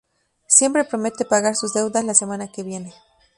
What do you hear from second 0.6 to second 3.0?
promete pagar sus deudas la semana que viene...